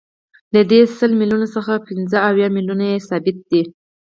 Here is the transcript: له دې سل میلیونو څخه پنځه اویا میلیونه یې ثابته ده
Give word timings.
له 0.53 0.61
دې 0.71 0.79
سل 0.97 1.11
میلیونو 1.19 1.47
څخه 1.55 1.83
پنځه 1.87 2.17
اویا 2.29 2.47
میلیونه 2.55 2.85
یې 2.91 3.05
ثابته 3.09 3.39
ده 3.51 3.61